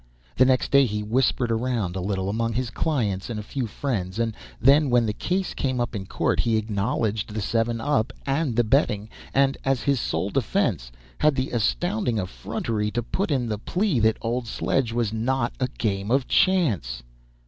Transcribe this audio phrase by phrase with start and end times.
[0.35, 4.17] The next day he whispered around a little among his clients and a few friends,
[4.17, 8.55] and then when the case came up in court he acknowledged the seven up and
[8.55, 13.59] the betting, and, as his sole defense, had the astounding effrontery to put in the
[13.59, 17.03] plea that old sledge was not a game of chance!